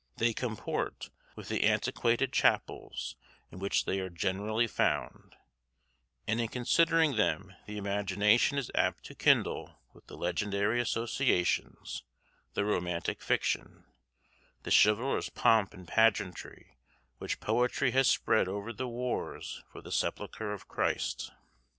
They 0.17 0.33
comport 0.33 1.11
with 1.35 1.47
the 1.47 1.63
antiquated 1.63 2.33
chapels 2.33 3.15
in 3.51 3.59
which 3.59 3.85
they 3.85 3.99
are 3.99 4.09
generally 4.09 4.65
found; 4.65 5.35
and 6.25 6.41
in 6.41 6.47
considering 6.47 7.17
them 7.17 7.53
the 7.67 7.77
imagination 7.77 8.57
is 8.57 8.71
apt 8.73 9.03
to 9.03 9.13
kindle 9.13 9.77
with 9.93 10.07
the 10.07 10.17
legendary 10.17 10.81
associations, 10.81 12.01
the 12.55 12.65
romantic 12.65 13.21
fiction, 13.21 13.85
the 14.63 14.71
chivalrous 14.71 15.29
pomp 15.29 15.71
and 15.71 15.87
pageantry 15.87 16.79
which 17.19 17.39
poetry 17.39 17.91
has 17.91 18.07
spread 18.07 18.47
over 18.47 18.73
the 18.73 18.87
wars 18.87 19.61
for 19.71 19.83
the 19.83 19.91
sepulchre 19.91 20.51
of 20.51 20.67
Christ. 20.67 21.29